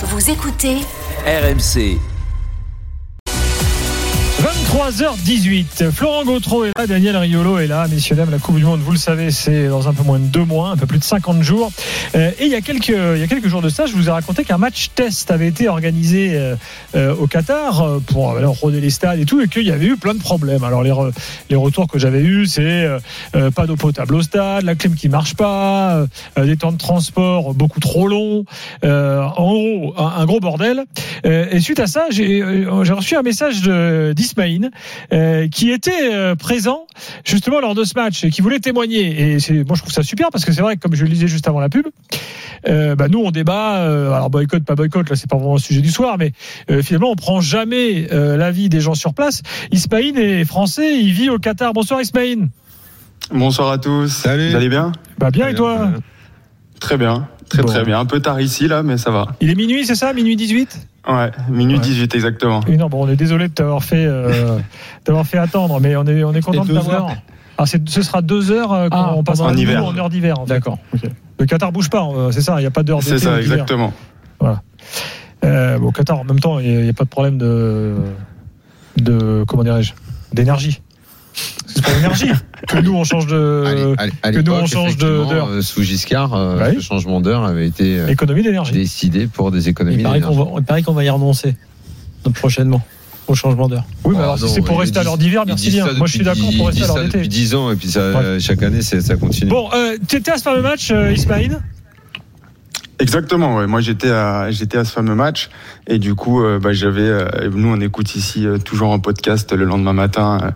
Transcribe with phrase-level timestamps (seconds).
[0.00, 0.76] Vous écoutez
[1.26, 1.98] RMC.
[4.68, 5.90] 23h18.
[5.92, 7.88] Florent Gautreau est là, Daniel Riolo est là.
[7.88, 10.26] Messieurs, dames, la Coupe du Monde, vous le savez, c'est dans un peu moins de
[10.26, 11.72] deux mois, un peu plus de 50 jours.
[12.14, 14.08] Euh, et il y, a quelques, il y a quelques jours de ça, je vous
[14.08, 16.54] ai raconté qu'un match test avait été organisé euh,
[16.94, 19.96] euh, au Qatar pour alors, rôder les stades et tout, et qu'il y avait eu
[19.96, 20.62] plein de problèmes.
[20.62, 20.92] Alors, les,
[21.48, 22.60] les retours que j'avais eus, c'est
[23.34, 26.06] euh, pas d'eau potable au stade, la clim qui marche pas,
[26.36, 28.44] euh, des temps de transport beaucoup trop longs.
[28.84, 30.84] Euh, en gros, un, un gros bordel.
[31.24, 34.12] Et suite à ça, j'ai reçu un message de-
[35.12, 36.86] euh, qui était euh, présent
[37.24, 39.32] justement lors de ce match et qui voulait témoigner.
[39.34, 41.10] Et c'est, moi, je trouve ça super parce que c'est vrai que comme je le
[41.10, 41.86] disais juste avant la pub,
[42.68, 43.78] euh, bah, nous on débat.
[43.78, 46.32] euh, alors boycott, pas boycott, là c'est pas vraiment le sujet du soir, mais
[46.70, 49.42] euh, finalement on prend jamais euh, l'avis des gens sur place.
[49.72, 51.72] Ismaïn est français, il vit au Qatar.
[51.72, 52.48] Bonsoir Ismaïn.
[53.32, 54.08] Bonsoir à tous.
[54.08, 54.50] Salut.
[54.50, 54.92] Vous allez bien?
[55.18, 55.90] Bah bien et toi?
[56.80, 57.28] Très bien.
[57.48, 57.68] Très Bon.
[57.68, 57.98] très bien.
[57.98, 59.26] Un peu tard ici là, mais ça va.
[59.40, 60.12] Il est minuit, c'est ça?
[60.12, 61.80] Minuit 18 Ouais, minuit Ouais.
[61.80, 62.60] 18 exactement.
[62.68, 64.58] Oui, non, bon, on est désolé de t'avoir fait, euh,
[65.06, 67.12] d'avoir fait attendre, mais on est, on est content de t'avoir.
[67.56, 69.84] Ah, c'est, ce sera deux heures euh, quand Ah, on passera en hiver.
[69.84, 70.38] en heure d'hiver.
[70.38, 70.54] en fait.
[70.54, 70.78] D'accord.
[71.40, 73.18] Le Qatar bouge pas, euh, c'est ça, il n'y a pas d'heure d'été.
[73.18, 73.54] C'est ça, d'hiver.
[73.54, 73.92] exactement.
[75.44, 77.94] Euh, bon, au Qatar, en même temps, il n'y a, pas de problème de,
[78.96, 79.92] de comment dirais-je,
[80.32, 80.82] d'énergie.
[81.74, 82.30] C'est pas l'énergie
[82.66, 85.48] que nous on change de Allez, à- à que nous, on change d'heure.
[85.48, 86.74] euh, Sous Giscard, euh, Ouais.
[86.74, 88.72] le changement d'heure avait été euh, économie d'énergie.
[88.72, 90.50] décidé pour des économies Il paraît qu'on d'énergie.
[90.52, 91.54] va, il paraît qu'on va y renoncer
[92.24, 92.82] donc, prochainement
[93.26, 93.84] au changement d'heure.
[94.04, 95.86] Oui, mais Oh, alors si non, c'est pour rester à l'heure d'hiver, merci bien.
[95.98, 97.18] Moi, je suis d'accord pour rester à l'heure ça d'été.
[97.18, 98.40] depuis 10 ans et puis ça, Ouais.
[98.40, 99.50] chaque année ça continue.
[99.50, 101.58] Bon, euh, tu étais à ce fameux match, Ismaïl?
[103.00, 103.56] Exactement.
[103.56, 103.66] Ouais.
[103.66, 105.50] Moi j'étais à j'étais à ce fameux match
[105.86, 109.52] et du coup euh, bah, j'avais euh, nous on écoute ici euh, toujours en podcast
[109.52, 110.52] le lendemain matin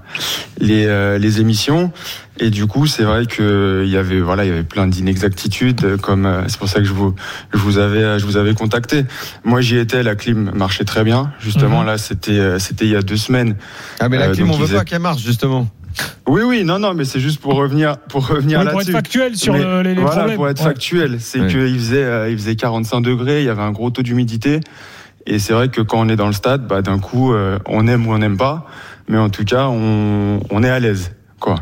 [0.58, 0.86] les
[1.18, 1.92] les émissions
[2.38, 5.98] et du coup c'est vrai que il y avait voilà il y avait plein d'inexactitudes
[6.00, 7.14] comme c'est pour ça que je vous
[7.52, 9.04] je vous avais je vous avais contacté.
[9.44, 11.86] Moi j'y étais la clim marchait très bien justement Mhm.
[11.86, 13.54] là c'était c'était il y a deux semaines
[14.00, 15.68] Ah mais la clim on veut pas qu'elle marche justement.
[16.26, 18.92] Oui, oui, non, non, mais c'est juste pour revenir, pour revenir Oui, Pour être là-dessus.
[18.92, 20.36] factuel sur Mais le- les, les voilà, problèmes.
[20.36, 20.64] pour être Ouais.
[20.68, 21.46] factuel, c'est Ouais.
[21.48, 24.60] qu'il faisait, euh, il faisait 45 degrés, il y avait un gros taux d'humidité,
[25.26, 27.86] et c'est vrai que quand on est dans le stade, bah, d'un coup, euh, on
[27.88, 28.66] aime ou on n'aime pas,
[29.08, 31.56] mais en tout cas, on, on est à l'aise, quoi.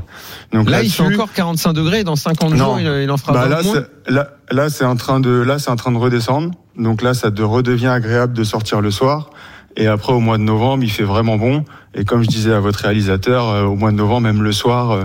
[0.53, 2.57] Donc Là il fait là-dessus, encore 45 degrés dans 50 Non.
[2.57, 5.59] jours il, il en fera bah, 20 là, là, là, c'est en train de, là,
[5.59, 6.51] c'est en train de redescendre.
[6.77, 9.31] Donc là, ça de redevient agréable de sortir le soir.
[9.77, 11.65] Et après, au mois de novembre, il fait vraiment bon.
[11.95, 14.91] Et comme je disais à votre réalisateur, euh, au mois de novembre, même le soir,
[14.91, 15.05] euh,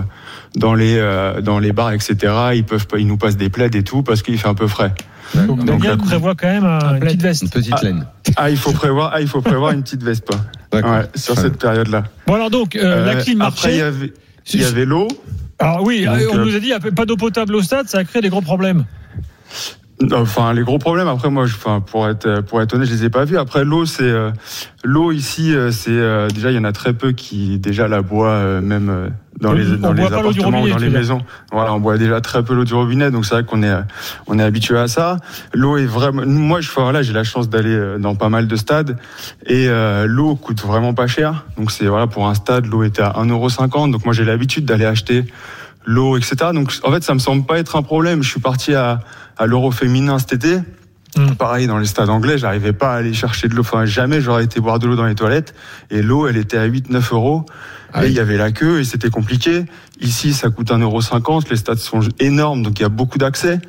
[0.56, 2.16] dans les euh, dans les bars, etc.,
[2.54, 4.66] ils peuvent pas, ils nous passent des plaids et tout parce qu'il fait un peu
[4.66, 4.92] frais.
[5.34, 7.42] Donc, Donc, là- prévoit quand même un- une petite veste.
[7.42, 7.82] Une petite Ah.
[7.84, 8.06] laine.
[8.36, 10.28] Ah, il faut prévoir, ah, il faut prévoir une petite veste.
[10.72, 10.82] Ouais,
[11.14, 12.04] sur cette période-là.
[12.26, 14.12] Bon alors donc euh, la clim Après, il y avait,
[14.52, 15.08] il y avait l'eau.
[15.58, 17.62] Alors oui, Donc, on euh, nous a dit il y a pas d'eau potable au
[17.62, 18.84] stade, ça a créé des gros problèmes.
[20.12, 21.08] Enfin, les gros problèmes.
[21.08, 23.38] Après, moi, je, enfin, pour être pour être honnête, je les ai pas vus.
[23.38, 24.30] Après, l'eau, c'est euh,
[24.84, 28.02] l'eau ici, euh, c'est euh, déjà il y en a très peu qui déjà la
[28.02, 29.08] boit euh, même euh,
[29.40, 31.22] dans On- les on dans les appartements ou dans les maisons.
[31.50, 33.80] Voilà, on boit déjà très peu l'eau du robinet, donc c'est vrai qu'on est euh,
[34.26, 35.16] on est habitué à ça.
[35.54, 36.24] L'eau est vraiment.
[36.26, 38.98] Moi, je voilà, j'ai la chance d'aller euh, dans pas mal de stades
[39.46, 41.46] et euh, l'eau coûte vraiment pas cher.
[41.56, 43.90] Donc c'est voilà pour un stade, l'eau était à 1,50€.
[43.92, 45.24] Donc moi, j'ai l'habitude d'aller acheter
[45.86, 46.36] l'eau, etc.
[46.52, 48.22] Donc en fait, ça me semble pas être un problème.
[48.22, 49.00] Je suis parti à,
[49.38, 50.58] à l'Euro féminin cet été.
[51.16, 51.34] Mm.
[51.36, 53.62] Pareil dans les stades anglais, j'arrivais pas à aller chercher de l'eau.
[53.62, 55.54] Enfin, jamais j'aurais été boire de l'eau dans les toilettes.
[55.90, 57.46] Et l'eau, elle était à 8-9 euros.
[57.92, 58.12] Ah et oui.
[58.12, 59.64] il y avait la queue et c'était compliqué.
[60.00, 61.48] Ici, ça coûte 1,50€.
[61.48, 63.60] Les stades sont énormes, donc il y a beaucoup d'accès.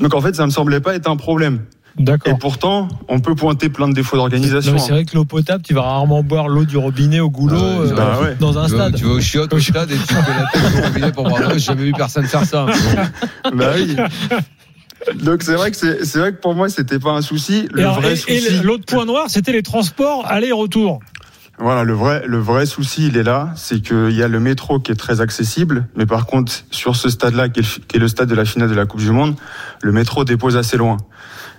[0.00, 1.60] Donc en fait, ça me semblait pas être un problème.
[1.98, 4.78] Et pourtant, on peut pointer plein de défauts d'organisation.
[4.78, 7.90] C'est vrai que l'eau potable, tu vas rarement boire l'eau du robinet au goulot ouais,
[7.90, 8.36] euh, bah ouais.
[8.40, 8.94] dans un Tu vas, stade.
[8.96, 11.42] tu vas au chiottes au stade et tu fais la tête au robinet pour boire
[11.42, 11.52] l'eau.
[11.54, 12.66] J'ai jamais vu personne faire ça.
[13.54, 13.96] Bah oui.
[15.22, 17.68] Donc c'est vrai que c'est vrai que pour moi c'était pas un souci.
[17.72, 21.00] Le Et, alors, vrai et- l'autre point noir, c'était les transports aller-retour.
[21.58, 24.78] Voilà, le vrai, le vrai souci, il est là, c'est qu'il y a le métro
[24.80, 28.34] qui est très accessible, mais par contre, sur ce stade-là, qui est le stade de
[28.34, 29.34] la finale de la Coupe du Monde,
[29.82, 30.96] le métro dépose assez loin.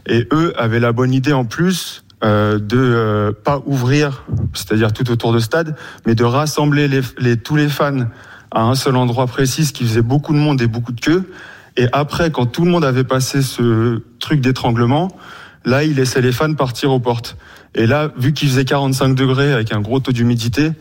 [0.07, 5.09] Et eux avaient la bonne idée en plus euh, de euh, pas ouvrir, c'est-à-dire tout
[5.09, 5.75] autour de stade,
[6.05, 8.05] mais de rassembler les, les- tous les fans
[8.51, 11.31] à un seul endroit précis, ce qui faisait beaucoup de monde et beaucoup de queue.
[11.77, 15.07] Et après, quand tout le monde avait passé ce truc d'étranglement,
[15.65, 17.37] là, ils laissaient les fans partir aux portes.
[17.75, 20.71] Et là, vu qu'il faisait 45 degrés avec un gros taux d'humidité,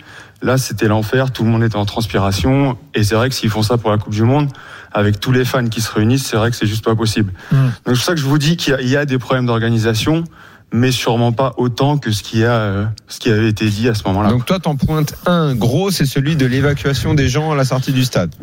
[0.42, 1.30] là, c'était l'enfer.
[1.30, 2.76] Tout le monde était en transpiration.
[2.94, 4.48] Et c'est vrai que s'ils font ça pour la Coupe du Monde,
[4.92, 7.32] avec tous les fans qui se réunissent, c'est vrai que c'est juste pas possible.
[7.52, 7.56] Mm.
[7.56, 9.18] Donc c'est pour ça que je vous dis qu'il y a- il y, a des
[9.18, 10.24] problèmes d'organisation,
[10.72, 13.94] mais sûrement pas autant que ce qui a, euh, ce qui avait été dit à
[13.94, 14.30] ce moment-là.
[14.30, 17.92] Donc toi, t'en pointes un gros, c'est celui de l'évacuation des gens à la sortie
[17.92, 18.34] du stade.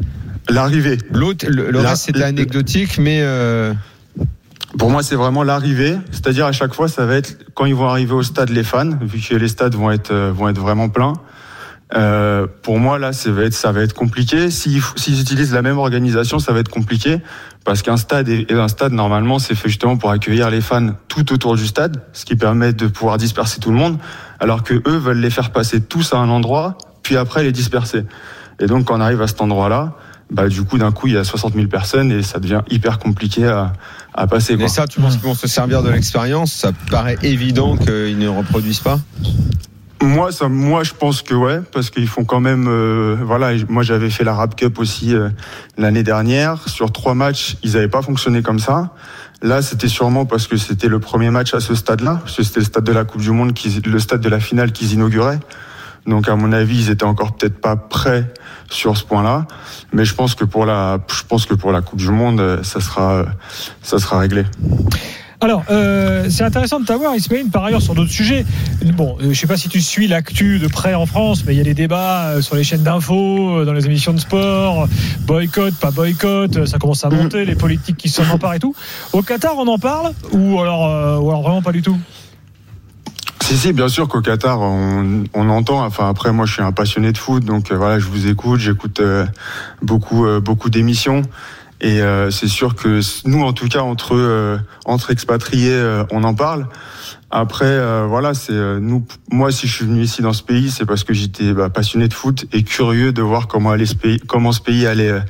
[0.49, 0.97] L'arrivée.
[1.11, 3.73] L'autre, le, le reste c'était anecdotique, mais euh,
[4.77, 7.88] Pour moi, c'est vraiment l'arrivée, c'est-à-dire à chaque fois, ça va être quand ils vont
[7.88, 10.89] arriver au stade les fans, vu que les stades vont être euh, vont être vraiment
[10.89, 11.13] pleins.
[11.95, 14.51] Euh, pour moi, là, ça va être, ça va être compliqué.
[14.51, 17.19] S'ils s'ils utilisent la même organisation, ça va être compliqué
[17.63, 21.33] parce qu'un stade et un stade normalement, c'est fait justement pour accueillir les fans tout
[21.33, 23.97] autour du stade, ce qui permet de pouvoir disperser tout le monde,
[24.39, 28.03] alors que eux veulent les faire passer tous à un endroit, puis après les disperser.
[28.59, 29.95] Et donc, quand on arrive à cet endroit-là,
[30.29, 33.00] bah, du coup, d'un coup, il y a 60 000 personnes et ça devient hyper
[33.00, 33.74] compliqué à,
[34.13, 34.56] à passer.
[34.56, 34.63] Quoi.
[34.63, 36.51] Mais ça, tu penses qu'ils vont se servir de l'expérience?
[36.51, 39.00] Ça paraît évident qu'ils ne reproduisent pas?
[40.01, 42.68] Moi, ça, moi, je pense que ouais, parce qu'ils font quand même.
[42.68, 45.29] Euh, voilà, moi, j'avais fait la Rap Cup aussi euh,
[45.77, 46.68] l'année dernière.
[46.68, 48.91] Sur trois matchs, ils n'avaient pas fonctionné comme ça.
[49.41, 52.59] Là, c'était sûrement parce que c'était le premier match à ce stade-là, parce que c'était
[52.59, 55.39] le stade de la Coupe du Monde, qui, le stade de la finale qu'ils inauguraient.
[56.06, 58.31] Donc, à mon avis, ils étaient encore peut-être pas prêts
[58.69, 59.46] sur ce point-là.
[59.94, 62.64] Mais je pense que pour la, je pense que pour la Coupe du Monde, euh,
[62.64, 63.25] ça sera,
[63.81, 64.44] ça sera réglé.
[65.40, 68.44] Alors, euh, c'est intéressant de t'avoir, Ismaël, par ailleurs, sur d'autres sujets.
[68.96, 71.58] Bon, euh, je sais pas si tu suis l'actu de près en France, mais il
[71.60, 74.88] y a des débats euh, sur les chaînes d'infos, euh, dans les émissions de sport,
[75.28, 78.74] boycott, pas boycott, ça commence à monter, les politiques qui s'en emparent et tout.
[79.14, 82.00] Au Qatar, on en parle ou alors, ou alors vraiment pas du tout?
[83.47, 85.85] Si, si, bien sûr qu'au Qatar, on, on, entend.
[85.85, 88.99] Enfin, après, moi, je suis un passionné de foot, donc voilà, je vous écoute, j'écoute
[88.99, 89.25] euh,
[89.81, 91.21] beaucoup, euh, beaucoup d'émissions.
[91.79, 96.25] Et euh, c'est sûr que nous, en tout cas, entre euh, entre expatriés, euh, on
[96.25, 96.67] en parle.
[97.31, 99.05] Après, voilà, c'est nous.
[99.31, 102.07] Moi, si je suis venu ici dans ce pays, c'est parce que j'étais bah, passionné
[102.07, 105.21] de foot et curieux de voir comment allait ce pays, comment ce pays allait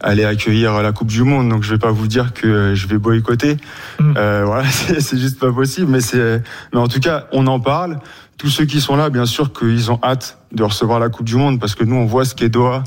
[0.00, 1.48] allait accueillir la Coupe du Monde.
[1.48, 3.56] Donc, je vais pas vous dire que je vais boycotter.
[3.98, 4.12] Mmh.
[4.14, 5.90] voilà, c'est juste pas possible.
[5.90, 6.42] Mais c'est,
[6.72, 7.98] mais en tout cas, on en parle.
[8.38, 11.36] Tous ceux qui sont là, bien sûr, qu'ils ont hâte de recevoir la Coupe du
[11.36, 12.84] Monde parce que nous, on voit ce qu'est Doha.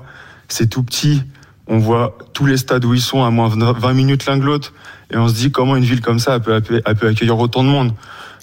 [0.48, 1.24] C'est tout petit
[1.68, 4.74] on voit tous les stades où ils sont à moins 20 minutes l'un de l'autre,
[5.12, 7.94] et on se dit comment une ville comme ça peut, peut, accueillir autant de monde.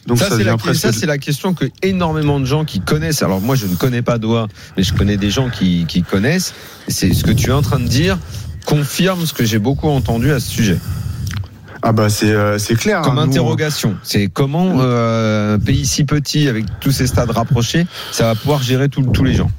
[0.06, 3.22] Donc ça, c'est la, ça, c'est la question que énormément de gens qui connaissent.
[3.22, 6.54] Alors moi, je ne connais pas Doha, mais je connais des gens qui, qui connaissent.
[6.88, 8.18] C'est ce que tu es en train de dire
[8.64, 10.78] confirme ce que j'ai beaucoup entendu à ce sujet.
[11.82, 13.00] Ah bah c'est euh, c'est clair.
[13.00, 17.86] Comme hein, interrogation, c'est comment euh, un pays si petit avec tous ces stades rapprochés,
[18.12, 19.50] ça va pouvoir gérer tous les gens.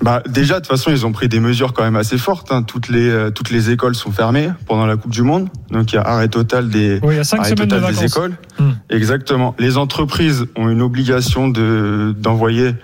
[0.00, 2.52] Bah déjà de toute façon ils ont pris des mesures quand même assez fortes.
[2.52, 2.62] Hein.
[2.62, 5.96] Toutes les euh, toutes les écoles sont fermées pendant la Coupe du Monde, donc il
[5.96, 8.36] y a arrêt total des oui, il y a cinq arrêt total de des écoles.
[8.60, 8.70] Hmm.
[8.90, 9.56] Exactement.
[9.58, 12.74] Les entreprises ont une obligation de d'envoyer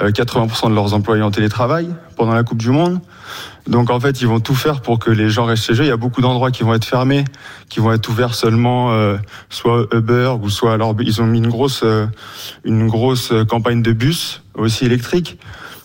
[0.00, 3.00] 80% euh, de leurs employés en télétravail pendant la Coupe du Monde.
[3.68, 5.84] Donc en fait ils vont tout faire pour que les gens restent chez eux.
[5.84, 7.24] Il y a beaucoup d'endroits qui vont être fermés,
[7.68, 9.18] qui vont être ouverts seulement euh,
[9.50, 12.06] soit Uber ou soit alors ils ont mis une grosse euh,
[12.64, 15.38] une grosse campagne de bus aussi électriques.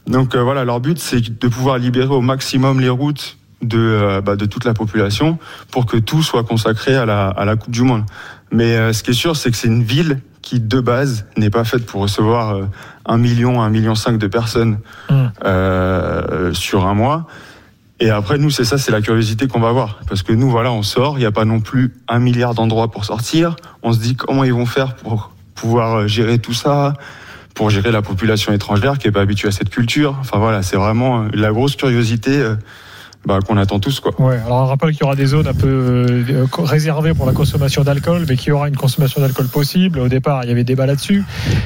[0.08, 4.22] Donc euh, voilà, leur but c'est de pouvoir libérer au maximum les routes de, euh,
[4.22, 5.38] bah, de toute la population
[5.72, 8.04] pour que tout soit consacré à la, à la Coupe du Monde.
[8.52, 11.50] Mais euh, ce qui est sûr, c'est que c'est une ville qui de base n'est
[11.50, 12.62] pas faite pour recevoir
[13.06, 16.54] un million, un million cinq de personnes mmh.
[16.54, 17.28] sur un mois.
[18.00, 20.00] Et après, nous, c'est ça, c'est la curiosité qu'on va avoir.
[20.08, 22.90] Parce que nous, voilà, on sort, il n'y a pas non plus un milliard d'endroits
[22.90, 23.58] pour sortir.
[23.84, 26.94] On se dit comment ils vont faire pour pouvoir gérer tout ça,
[27.58, 30.16] pour gérer la population étrangère qui est pas habituée à cette culture.
[30.20, 32.54] Enfin voilà, c'est vraiment euh, la grosse curiosité euh,
[33.26, 34.00] bah, qu'on attend tous.
[34.00, 34.14] Quoi.
[34.22, 37.34] Ouais, alors on rappelle qu'il y aura des zones un peu euh, réservées pour la
[37.34, 39.98] consommation d'alcool, mais qu'il y aura une consommation d'alcool possible.
[39.98, 41.24] Au départ, il y avait débat là-dessus.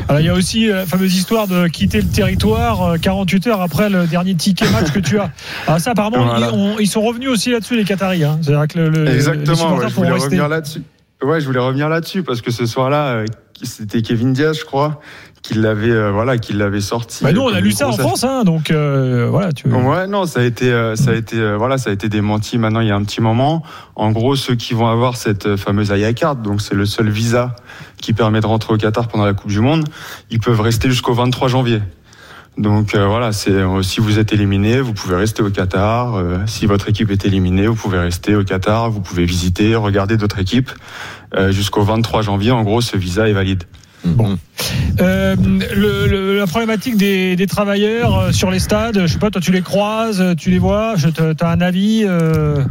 [0.07, 3.89] Alors il y a aussi la fameuse histoire de quitter le territoire 48 heures après
[3.89, 5.29] le dernier ticket match que tu as.
[5.67, 6.51] Alors ça, apparemment, voilà.
[6.53, 8.24] ils, ils, sont revenus aussi là-dessus, les Qataris.
[8.24, 8.39] Hein.
[8.41, 10.83] C'est-à-dire que le, Exactement, ouais, je voulais revenir là-dessus.
[11.21, 13.25] Ouais, je voulais revenir là-dessus parce que ce soir-là,
[13.65, 15.00] c'était Kevin Diaz, je crois,
[15.41, 17.24] qu'il l'avait euh, voilà qu'il l'avait sorti.
[17.24, 20.25] Bah nous on a lu ça en France hein, donc euh, voilà tu Ouais non
[20.25, 22.88] ça a été euh, ça a été euh, voilà ça a été démenti maintenant il
[22.88, 23.63] y a un petit moment.
[23.96, 27.56] En gros ceux qui vont avoir cette fameuse Aya card donc c'est le seul visa
[28.01, 29.88] qui permet de rentrer au Qatar pendant la Coupe du monde,
[30.32, 31.82] ils peuvent rester jusqu'au 23 janvier.
[32.58, 36.22] Donc voilà, c'est si vous êtes éliminé, vous pouvez rester au Qatar.
[36.48, 38.91] si votre équipe est éliminée, vous pouvez rester au Qatar.
[38.91, 40.70] Vous pouvez visiter, regarder d'autres équipes
[41.50, 42.51] jusqu'au 23 janvier.
[42.51, 43.63] En gros, ce visa est valide.
[44.03, 44.38] Bon.
[45.00, 45.36] Euh,
[45.75, 49.41] le, le, la problématique des, des, travailleurs euh, sur les stades, je sais pas, toi
[49.41, 52.63] tu les croises, tu les vois, tu as un avis euh...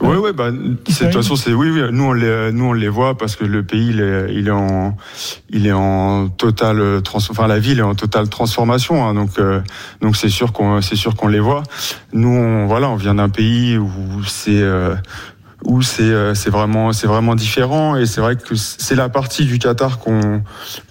[0.00, 2.88] Oui, oui, bah, de toute façon, c'est oui, oui, nous on les, nous on les
[2.88, 4.96] voit parce que le pays il est, il est en,
[5.50, 9.60] il est en totale trans, enfin la ville est en totale transformation, hein, donc euh,
[10.00, 11.62] donc c'est sûr qu'on, c'est sûr qu'on les voit.
[12.12, 13.90] Nous, on, voilà, on vient d'un pays où
[14.26, 14.94] c'est euh,
[15.66, 19.58] où c'est c'est vraiment c'est vraiment différent et c'est vrai que c'est la partie du
[19.58, 20.42] Qatar qu'on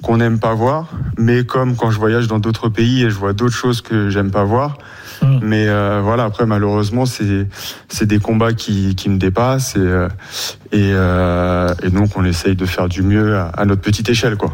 [0.04, 3.34] qu'on n'aime pas voir mais comme quand je voyage dans d'autres pays et je vois
[3.34, 4.78] d'autres choses que j'aime pas voir
[5.22, 5.40] Hum.
[5.42, 7.48] Mais euh, voilà, après malheureusement, c'est
[7.88, 10.08] c'est des combats qui, qui me dépassent et euh,
[10.72, 14.52] et, euh, et, donc on essaye de faire du mieux à, notre petite échelle, quoi.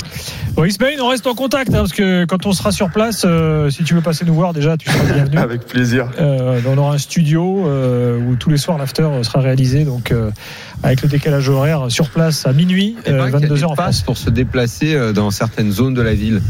[0.53, 3.25] Bon, Ismaël, on reste en contact hein, parce que quand on sera sur place,
[3.69, 5.37] si tu veux passer nous voir, déjà, tu seras bienvenu.
[5.39, 6.09] Avec plaisir.
[6.19, 10.10] on aura un studio où tous les soirs l'after sera réalisé, donc
[10.83, 14.01] avec le décalage horaire sur place à minuit, 22h en France.
[14.01, 16.41] pour se déplacer dans certaines zones de la ville.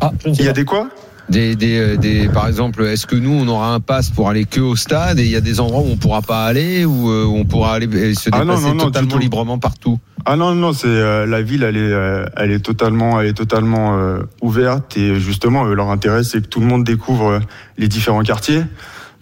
[0.00, 0.88] Ah, il y a des quoi?
[1.28, 4.44] Des, des, euh, des, par exemple, est-ce que nous on aura un pass pour aller
[4.44, 7.10] que au stade et il y a des endroits où on pourra pas aller ou
[7.10, 9.98] euh, où on pourra aller euh, se ah déplacer totalement librement partout?
[10.24, 11.92] Ah non non, c'est la ville, elle est,
[12.36, 13.96] elle est totalement, elle est totalement
[14.42, 17.40] ouverte et justement leur intérêt c'est que tout le monde découvre
[17.78, 18.64] les différents quartiers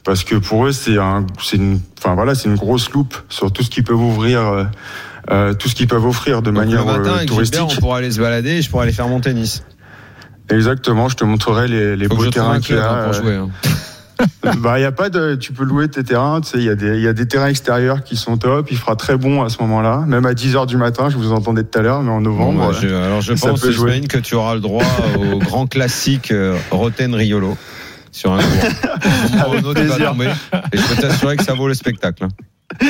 [0.04, 3.52] parce que pour eux c'est un, c'est une, enfin voilà, c'est une grosse loupe sur
[3.52, 4.68] tout ce qu'ils peuvent ouvrir.
[5.58, 7.62] tout ce qu'ils peuvent offrir de manière le matin, touristique.
[7.62, 9.64] on pourra aller se balader, je pourrais aller faire mon tennis.
[10.50, 13.04] Exactement, je te montrerai les, les beaux terrains qu'il y a.
[13.04, 13.48] Pour jouer, hein.
[14.58, 16.74] bah, y a pas de, tu peux louer tes terrains, tu sais, il y a
[16.74, 19.60] des, y a des terrains extérieurs qui sont top, il fera très bon à ce
[19.62, 22.20] moment-là, même à 10 heures du matin, je vous entendais tout à l'heure, mais en
[22.20, 22.72] novembre.
[22.72, 24.84] Bah, alors je pense, Semaine, que tu auras le droit
[25.18, 27.56] au grand classique euh, Roten Riolo
[28.14, 29.42] sur un cours.
[29.52, 30.14] avec plaisir.
[30.72, 32.24] et je peux t'assurer que ça vaut le spectacle.
[32.24, 32.28] Hein.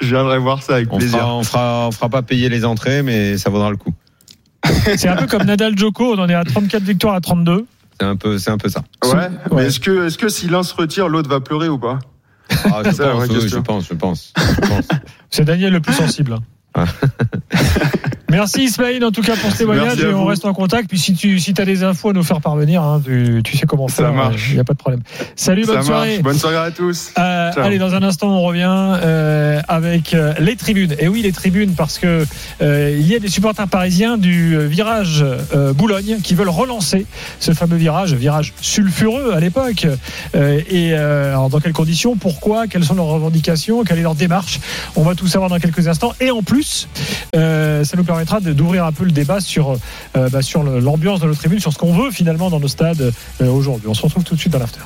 [0.00, 1.18] je viendrai voir ça avec on plaisir.
[1.18, 3.94] Fera, on fera, on fera pas payer les entrées, mais ça vaudra le coup.
[4.96, 7.66] C'est un peu comme Nadal Joko, on en est à 34 victoires à 32.
[7.98, 8.82] C'est un peu, c'est un peu ça.
[9.04, 9.28] Ouais.
[9.52, 12.00] Mais est-ce que, est-ce que si l'un se retire, l'autre va pleurer ou pas?
[12.64, 14.32] Ah, je, pense, je, pense, je pense,
[15.30, 16.38] C'est Daniel le plus sensible.
[18.34, 20.88] Merci Ismaïl en tout cas pour ce témoignage et on reste en contact.
[20.88, 23.86] Puis si tu si as des infos à nous faire parvenir, hein, tu, sais comment
[23.86, 24.06] faire.
[24.06, 24.48] Ça marche.
[24.48, 25.02] Il n'y a pas de problème.
[25.36, 26.18] Salut, bonne soirée.
[26.18, 27.12] Bonne soirée à tous.
[27.16, 30.96] Euh, allez, dans un instant, on revient euh, avec euh, les tribunes.
[30.98, 32.26] Et oui, les tribunes parce que
[32.60, 35.24] il y a des supporters parisiens du virage
[35.76, 37.06] Boulogne qui veulent relancer
[37.38, 39.86] ce fameux virage, virage sulfureux à l'époque.
[40.34, 44.58] et alors, dans quelles conditions Pourquoi Quelles sont leurs revendications Quelle est leur démarche
[44.96, 46.12] On va tout savoir dans quelques instants.
[46.20, 46.88] Et en plus,
[47.32, 49.76] ça nous permet d'ouvrir un peu le débat sur,
[50.16, 50.40] euh, bah,
[50.80, 53.88] l'ambiance de nos tribunes, sur ce qu'on veut finalement dans nos stades euh, aujourd'hui.
[53.88, 54.84] On se retrouve tout de suite dans l'after.